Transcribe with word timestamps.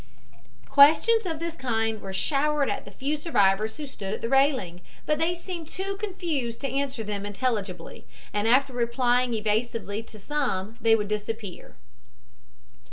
Questions 0.67 1.27
of 1.27 1.37
this 1.37 1.53
kind 1.55 2.01
were 2.01 2.11
showered 2.11 2.71
at 2.71 2.85
the 2.85 2.89
few 2.91 3.15
survivors 3.15 3.77
who 3.77 3.85
stood 3.85 4.15
at 4.15 4.21
the 4.23 4.29
railing, 4.29 4.81
but 5.05 5.19
they 5.19 5.35
seemed 5.35 5.67
too 5.67 5.95
confused 5.97 6.59
to 6.61 6.67
answer 6.67 7.03
them 7.03 7.23
intelligibly, 7.23 8.07
and 8.33 8.47
after 8.47 8.73
replying 8.73 9.35
evasively 9.35 10.01
to 10.01 10.17
some 10.17 10.75
they 10.81 10.95
would 10.95 11.07
disappear. 11.07 11.75